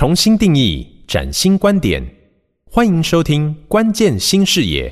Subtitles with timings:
[0.00, 2.02] 重新定义，崭新观点，
[2.64, 4.90] 欢迎收听《关键新视野》。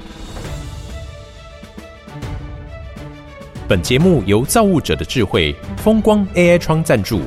[3.66, 7.22] 本节目由造物者的智慧风光 AI 窗赞助，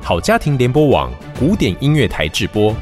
[0.00, 2.72] 好家庭联播网古典音乐台制播。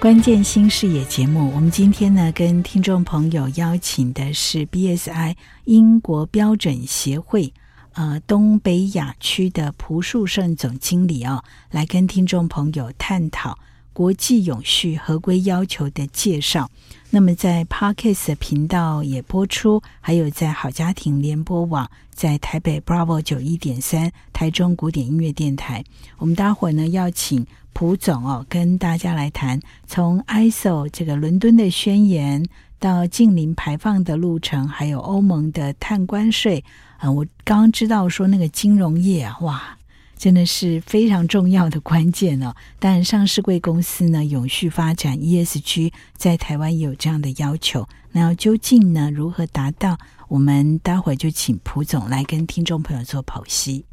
[0.00, 5.36] 关键新视野节目，我们今天呢跟听众朋友邀请的是 BSI
[5.66, 7.54] 英国标准协会
[7.94, 13.58] 呃东北亚区的蒲树胜总经理哦，来跟听众朋友探讨
[13.92, 16.70] 国际永续合规要求的介绍。
[17.10, 25.84] 那么在 Podcast 频道也播出，还有在好家庭联播网，在台北 Bravo 九一点三，台中古典音乐电台。
[26.18, 27.46] 我们待会儿呢要请。
[27.74, 32.44] 蒲总哦，跟大家来谈从 ISO 这个伦敦的宣言
[32.82, 36.64] 到近零排放的路程，还有欧盟的碳关税
[36.96, 39.78] 啊、我刚刚知道说那个金融业啊，哇，
[40.16, 42.52] 真的是非常重要的关键哦。
[42.80, 47.88] 但上市贵公司呢，永续发展 ESG 在台湾也有这样的要求。
[48.10, 49.96] 那究竟呢，如何达到？
[50.26, 53.84] 我们待会就请蒲总来跟听众朋友做剖析。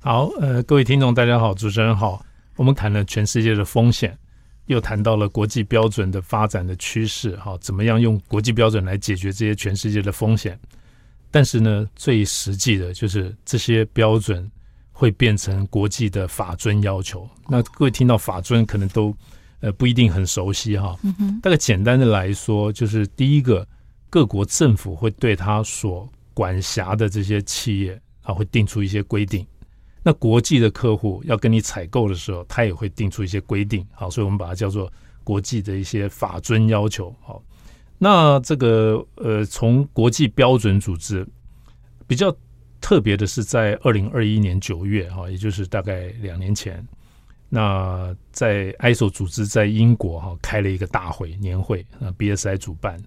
[0.00, 2.22] 好，呃，各位听众大家好，主持人好。
[2.56, 4.18] 我们谈了全世界的风险，
[4.68, 10.58] 又谈到了国际标准的发展的趋势，哈，怎么样用国际标准来解决这些全世界的风险？
[11.30, 14.50] 但是呢，最实际的就是这些标准
[14.92, 17.28] 会变成国际的法尊要求。
[17.48, 19.14] 那各位听到法尊，可能都
[19.60, 20.96] 呃不一定很熟悉哈。
[21.42, 23.66] 大概简单的来说，就是第一个，
[24.10, 29.46] 各国政府会对他所管辖的这些企业啊，会定出一些规定。
[30.02, 34.90] 那国际的客户要跟你采购的时候，他也会定出一些规定，好，所以我们把它叫做
[35.24, 37.14] 国际的一些法遵要求。
[37.20, 37.42] 好，
[37.98, 41.26] 那这个呃，从国际标准组织
[42.06, 42.34] 比较
[42.80, 46.82] 特别的是，在二零二一年九月，哈，也就是大概两年前，
[47.48, 53.02] 那在 ISO 组织在英国哈开了一个大会年会，那 BSI 主办，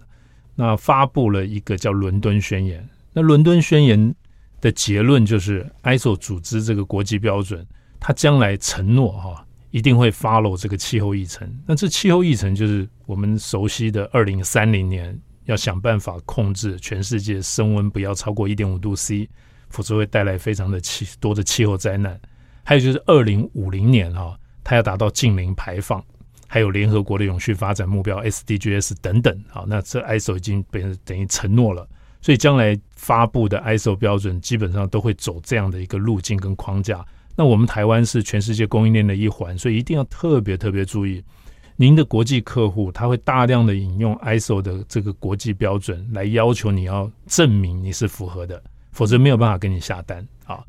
[0.55, 2.87] 那发布了一个叫伦敦宣言。
[3.13, 4.13] 那伦敦宣言。
[4.61, 7.65] 的结论就是，ISO 组织这个国际标准，
[7.99, 11.51] 它将来承诺哈，一定会 follow 这个气候议程。
[11.65, 19.27] 那这气候议程就是我们熟悉的二零三零年要想办法控制全世界升温不要超过一点五度 C，
[19.69, 22.19] 否则会带来非常的气多的气候灾难。
[22.63, 26.03] 还有就是二零五零年哈，它要达到净零排放，
[26.47, 29.43] 还有联合国的永续发展目标 SDGs 等等。
[29.49, 31.87] 好，那这 ISO 已经被等于承诺了。
[32.21, 37.03] 所以将来发布的 ISO 标准基本上都会走这样的一个路径跟框架。
[37.35, 41.23] 那我们台湾是全世界供应链的一环，所以一定要特别特别注意，
[41.77, 48.61] 您的国际客户他会大量的引用 ISO 的这个国际标准来要求你要证明你是符合的，
[48.91, 50.63] 否则没有办法跟你下单啊。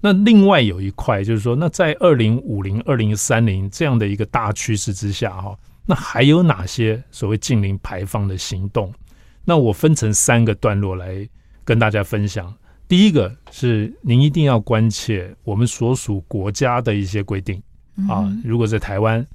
[0.00, 8.92] 那另外有一块就是说，那在二零五零、二零三零这样的一个大趋势之下哈，那还有哪些所谓净零排放的行动？
[9.44, 11.28] 那我分成三个段落来
[11.64, 12.52] 跟大家分享。
[12.86, 17.60] 第一个是您一定要关切我们所属国家的一些规定
[18.08, 18.30] 啊。
[18.44, 19.26] 如果在台湾，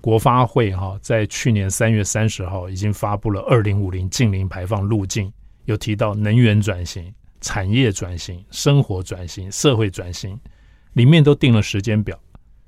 [0.00, 5.32] 国发会哈在去年三月三十号已经发布了二零五零近零排放路径，
[5.64, 10.38] 有提到能源转型、产业转型、生活转型、社会转型，
[10.94, 12.18] 里面都定了时间表。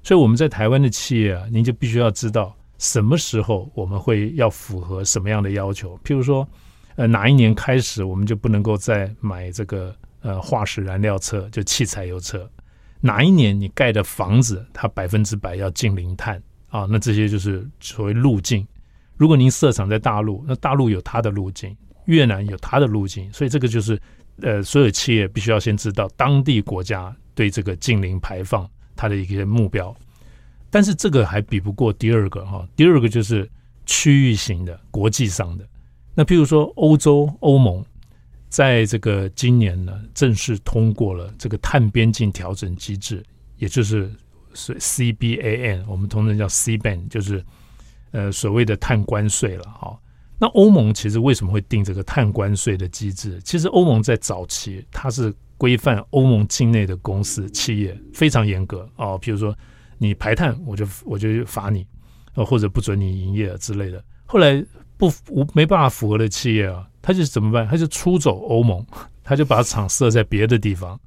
[0.03, 6.49] 所以我们在台湾的企业啊，您就必须要知道什么时候我们会要符合什么样的要求，譬如说。
[6.97, 12.51] 呃，哪一年开始我们就不能够再买这个呃化石燃料车，就汽柴油车？
[13.01, 16.87] 哪一年你盖的房子它百分之百要净零碳啊？
[16.91, 18.67] 那这些就是所谓路径。
[19.17, 21.75] 如果您设厂在大陆，那大陆有它的路径，
[22.05, 23.99] 越南有它的路径，所以这个就是
[24.43, 29.97] 呃所有企业必须要先知道当地国家对这个净零排放它的一个目标。
[30.69, 33.49] 但是这个还比不过第二个哈，第二个就是
[33.87, 35.67] 区域型的国际上的。
[36.21, 37.83] 那譬如说，欧洲欧盟
[38.51, 43.25] 在这个今年呢，正式通过了这个碳边境调整机制，
[43.57, 44.13] 也就是
[44.53, 47.43] 是 C B A N，我们通常叫 C ban，就是
[48.11, 49.99] 呃所谓的碳关税了哈。
[50.39, 53.41] 那欧盟其实为什么会定这个碳关税的机制？
[53.43, 59.57] 其实欧盟在早期它是规范欧盟境内的公司企业非常严格啊，譬如说
[59.97, 61.87] 你排碳，我就我就罚你，
[62.35, 64.05] 或者不准你营业之类的。
[64.27, 64.63] 后来
[65.01, 67.67] 不无没办法符合的企业啊，他就怎么办？
[67.67, 68.85] 他就出走欧盟，
[69.25, 71.01] 他就把厂设在别的地方。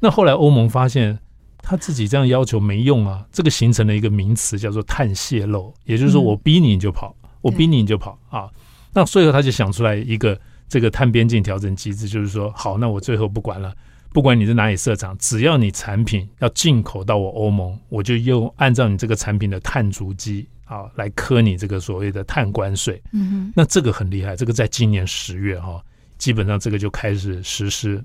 [0.00, 1.18] 那后来欧盟发现
[1.62, 8.50] 他自己这样要求没用啊，这个形成了一个名词叫做碳泄漏，也就是说我逼你你就跑，嗯、我逼你你就跑啊。
[8.92, 10.38] 那最后他就想出来一个
[10.68, 13.72] 这个碳边境调整机制，就是说好，那我最后不管了，
[14.12, 23.02] 不管你在哪里设厂，只要你产品要进口到我欧盟，我就用按照你这个产品的碳足迹啊来磕你这个所谓的碳关税。
[23.12, 25.82] 嗯哼，那这个很厉害，这个在今年十月哈，
[26.18, 28.04] 基本上这个就开始实施。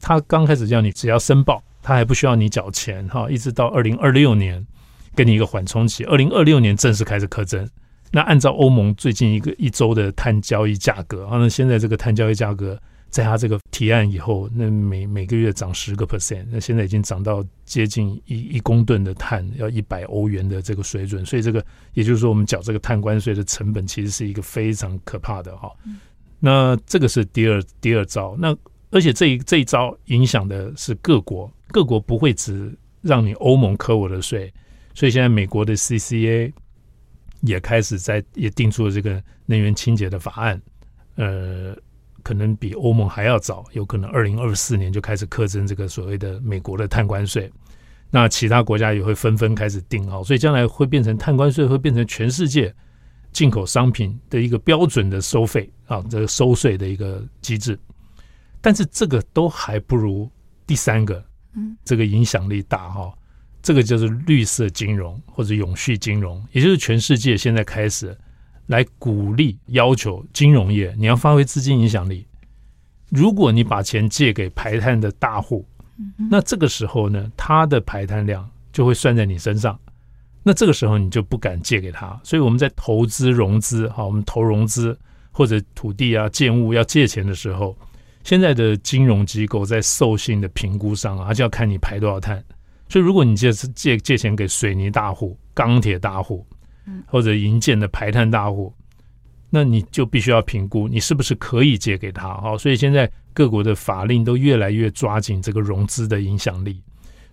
[0.00, 4.62] 他刚开始叫你只要申报，他还不需要你缴钱哈，一直到二零二六年
[5.14, 7.66] 给你一个缓冲期，二零二六年正式开始课征。
[8.10, 12.78] 那按照欧盟最近一个一周的碳交易价格，啊那现在这个碳交易价格。
[13.14, 25.70] 在他这个提案以后，那每每个月涨十个 percent，那现在已经涨到接近一一公吨的碳要一百欧元的这个水准，所以这个也就是说，我们缴这个碳关税的成本其实是一个非常可怕的哈。
[26.40, 28.52] 那这个是第二第二招，那
[28.90, 34.52] 而且这一这一招影响的是各国，各国不会只让你欧盟扣我的税，
[34.92, 36.52] 所以现在美国的 CCA
[37.42, 40.60] 也开始在也定出了这个能源清洁的法案，
[41.14, 41.76] 呃。
[42.24, 47.48] 可能比欧盟还要早，有可能二零二四年就开始课征这个所谓的美国的碳关税。
[48.10, 52.74] 那其他国家也会纷纷开始定好，所以将来会变成碳关税会变成全世界
[53.30, 57.78] 进口商品的一个标准的收费啊，这个收税的一个机制。
[58.60, 60.30] 但是这个都还不如
[60.66, 61.22] 第三个，
[61.54, 63.12] 嗯，这个影响力大哈。
[63.62, 68.16] 这个就是绿色金融或者永续金融，也就是全世界现在开始。
[68.66, 72.26] 来鼓励、要求金融业，你要发挥资金影响力。
[73.10, 75.64] 如果你把钱借给排碳的大户，
[76.30, 79.78] 那这个时候呢，他的排碳量就会算在你身上。
[80.42, 82.18] 那这个时候你就不敢借给他。
[82.24, 84.98] 所以我们在投资融资，好，我们投融资
[85.30, 87.76] 或者土地啊、建物要借钱的时候，
[88.24, 92.42] 现在的金融机构在授信的评估上啊，就要看你排多少碳。
[92.88, 96.46] 所以如果你借借借钱给水泥大户、钢铁大户，
[97.06, 98.72] 或者营建的排碳大户，
[99.50, 102.34] 那你就必须要评估你是不是可以借给他。
[102.38, 106.82] 好，所以现在各国的法令都越来越抓紧这个融资的影响力。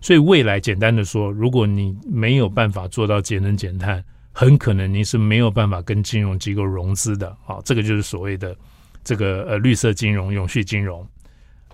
[0.00, 7.36] 所以未来简单的说，如果你没有办法做到节能减碳，很可能你是没有办法跟金融机构融资的。
[7.44, 8.56] 好，这个就是所谓的
[9.04, 11.06] 这个呃绿色金融、永续金融。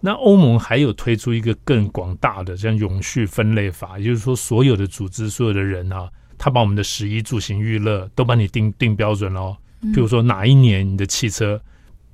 [0.01, 6.09] 那欧盟还有推出一个更广大的像永续分类法，也就是说，所有的组织、所有的人啊。
[6.38, 9.56] 他把我们的食衣住行娱乐都帮你定定标准喽。
[9.93, 11.61] 譬如说哪一年你的汽车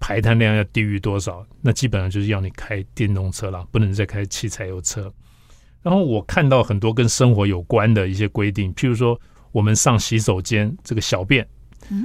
[0.00, 5.12] 排碳量要低于多少，那基本上就是要你开电动车了，不能再开汽柴油车。
[5.82, 9.18] 然后我看到很多跟生活有关的一些规定，譬如说
[9.52, 11.46] 我们上洗手间这个小便，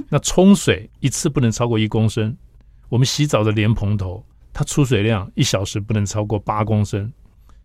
[0.08, 2.36] 那冲水一次不能超过一公升。
[2.88, 7.10] 我们洗澡的莲蓬头，它出水量一小时不能超过八公升。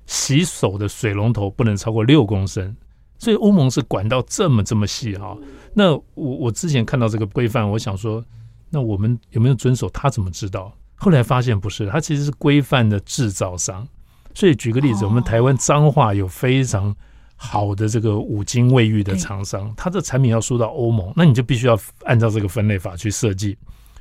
[0.06, 2.75] 洗手的水龙头不能超过六公升。
[3.18, 5.36] 所以欧盟是管到这么这么细哈，
[5.74, 8.24] 那我我之前看到这个规范，我想说，
[8.70, 9.90] 那我们有没有遵守？
[9.90, 10.72] 他怎么知道？
[10.96, 13.88] 后来发现不是，他其实是规范的制造商。
[14.34, 16.94] 所以举个例子，我们台湾彰化有非常
[17.36, 23.58] 好的这个五金卫浴的厂商，他的产品要输到欧盟，那你就必须要按照这个分类法去设计，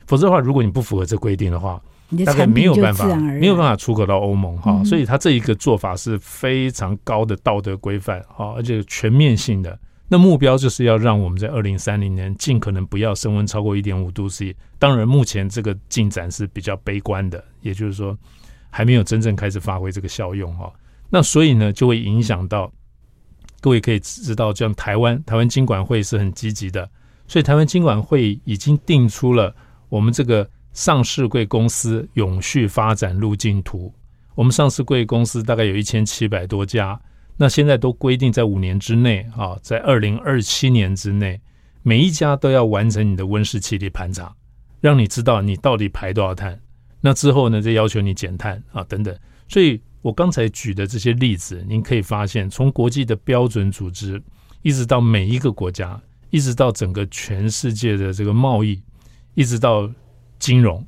[0.07, 1.81] 否则的话，如果你不符合这规定的话。
[2.25, 9.77] 大概没有办法，没有办法出口到欧盟哈，所以他这一个做法是非常高的道德规范哈，而且全面性的。
[10.07, 14.55] 那目标就是要让我们在二零三零年尽可能不要升温超过一点五度 C。
[14.79, 18.17] 当然，目前这个进展是比较悲观的，也就是说
[18.69, 20.71] 还没有真正开始发挥这个效用哈。
[21.09, 22.71] 那所以呢，就会影响到
[23.63, 26.89] 各位可以知道，像台湾台湾经管会是很积极的，
[27.27, 29.57] 所以台湾经管会已经定出了
[29.89, 30.49] 我们这个。
[30.75, 33.95] 上市贵公司永续发展路径图，
[34.35, 37.01] 我们上市贵公司大概有一千七百多家，
[37.37, 41.41] 那现在都规定在五年之内啊，在二零二七年之内，
[41.85, 44.35] 每一家都要完成你的温室气体盘查，
[44.81, 46.61] 让你知道你到底排多少碳。
[47.01, 49.17] 那之后呢，再要求你减碳啊等等。
[49.47, 54.21] 所以我刚才举的这些例子，您可以发现，从国际的标准组织，
[54.63, 56.01] 一直到每一个国家，
[56.31, 58.83] 一直到整个全世界的这个贸易，
[59.35, 59.89] 一直到。
[60.39, 60.87] 金融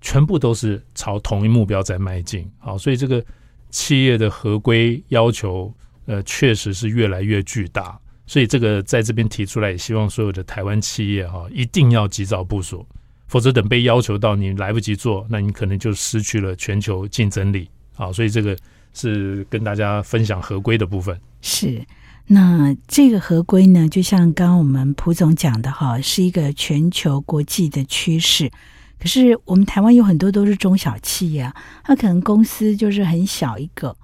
[0.00, 3.24] 全部都是朝同一目标在迈进，好，所以这个
[3.70, 5.74] 企业的合规要求，
[6.06, 7.98] 呃，确实是越来越巨大。
[8.26, 12.86] 所以这个在这边提出来，也希望所有的台湾企业哈，一定要及早部署，
[13.26, 17.68] 否则等被要求到你来不及做，那你可能就失去了全球竞争力。
[17.94, 18.56] 好，所以这个
[18.94, 21.18] 是跟大家分享合规的部分。
[21.42, 21.84] 是，
[22.26, 28.50] 那这个合规呢，就像刚刚我们蒲总讲的哈，是一个全球国际的趋势。
[28.98, 31.54] 可是我们台湾有很多都是中小企业啊，
[31.84, 33.94] 它可能公司就是很小一个，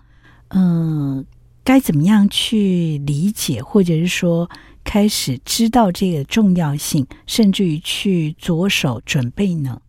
[0.48, 1.24] 嗯、
[1.64, 4.50] 该怎么样去理解，或者是说
[4.84, 9.80] 开始知道这个重要性，甚至于去着手准备呢？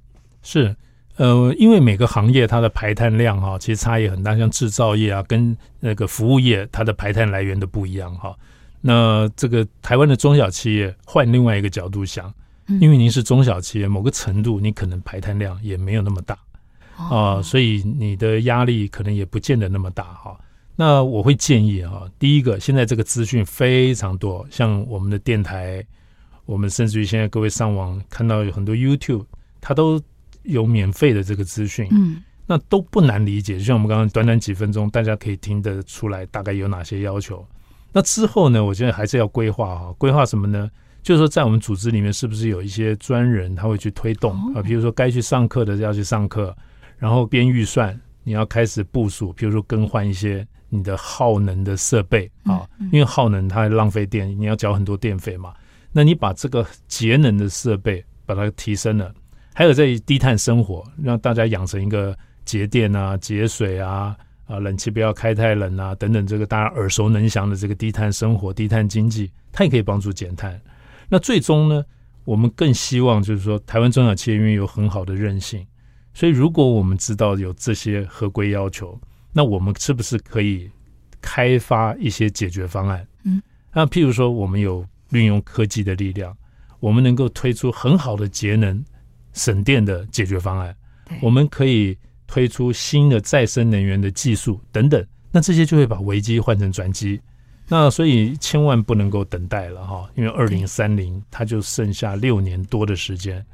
[0.42, 0.78] 是，
[1.22, 8.36] 呃，因为每个行业它的排碳量哈，其实差异很大，像制造业啊，跟那个服务业，它的排碳来源都不一样哈。
[8.82, 12.34] 那这个台湾的中小企业换另外一个角度想，
[12.80, 16.36] 因为您是中小企业，某个程度你可能排碳量也没有那么大
[16.96, 20.36] 啊，所以你的压力可能也不见得那么大哈。
[20.76, 25.86] 那我会建议哈，第一个，现在这个资讯非常多，像我们的电台，
[26.48, 29.26] 我们甚至于现在各位上网看到有很多 YouTube，
[29.60, 30.02] 它都
[30.44, 37.46] 有免费的这个资讯，嗯，那都不难理解，就像我们刚刚短短几分钟，大家可以听得出来大概有哪些要求。
[37.94, 40.70] 那之后呢，我觉得还是要规划哈，规划什么呢？
[41.04, 44.62] 就是说在我们组织里面，是不是有一些专人他会去推动啊？
[44.62, 46.56] 比如说该去上课的要去上课，
[46.98, 55.54] 然后编预算，你要开始部署，比如说更换一些你的耗能的设备啊，因为耗能它浪费电，你要缴很多电费嘛。
[55.92, 59.14] 那你把这个节能的设备把它提升了。
[59.54, 64.16] 还有在低碳生活，让大家养成一个节电啊、节水啊、
[64.48, 70.60] 啊冷气不要开太冷啊等等，这个大家耳熟能详的这个低碳生活、低碳经济，它也可以帮助减碳。
[71.10, 71.84] 那最终呢，
[72.24, 75.66] 我们更希望就是说，台湾中小企业因为有很好的韧性，
[76.14, 78.98] 所以如果我们知道有这些合规要求，
[79.34, 80.70] 那我们是不是可以
[81.20, 83.06] 开发一些解决方案？
[83.26, 83.42] 嗯，
[83.74, 86.36] 那譬如说，我们有运用科技的力量，
[86.80, 88.84] 我们能够推出很好的节能。
[89.34, 90.76] 省电的解决方案，
[91.22, 91.98] 我们可以
[92.28, 97.20] 推出新的再生能源的技术等等，那这些就会把危机换成转机。
[97.68, 103.46] 那所以千万不能够等待了哈，因为二零三零它就剩下六年多的时间，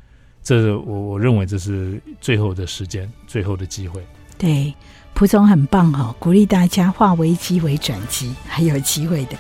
[0.41, 4.03] 这我我认为这是最后的时间，最后的机会。
[4.37, 4.73] 对，
[5.13, 9.37] 蒲总很棒哈，鼓励大家化危机为转机，还有机会的。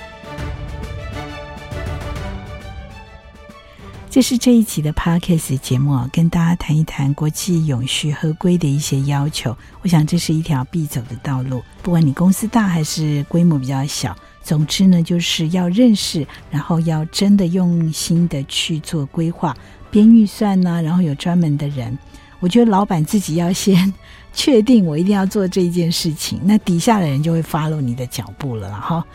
[4.17, 9.55] 这是这一期的 Podcast 节目啊，跟大家谈一谈国际永续合规的一些要求。
[9.83, 19.55] 我想这是一条必走的道路，不管你公司大还是规模比较小，总之呢，就是要认识，然后要真的用心的去做规划、
[19.91, 21.95] 编预算呢、然后有专门的人。
[22.39, 23.93] 我觉得老板自己要先
[24.33, 29.05] 确定，我一定要做这件事情，那底下的人就会 follow 你的脚步了哈。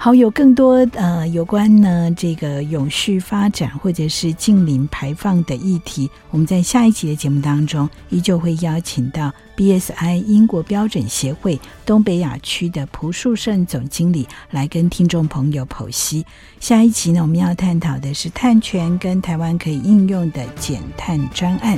[0.00, 16.24] 好，有更多呃有关呢这个永续发展或者是近零排放的议题，我们在下一期的节目当中依旧会邀请到 BSI 英国标准协会东北亚区的蒲树胜总经理来跟听众朋友剖析。
[16.60, 21.76] 下一期呢，我们要探讨的是碳权跟台湾可以应用的减碳专案。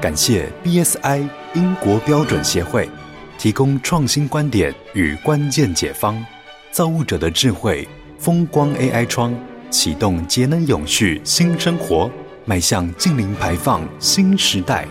[0.00, 2.88] 感谢 BSI 英国标准协会
[3.38, 6.16] 提供创新观点与关键解方，
[6.70, 7.86] 造物者的智慧，
[8.18, 9.34] 风光 AI 窗
[9.70, 12.10] 启动节能永续新生活，
[12.46, 14.86] 迈向净零排放新时代。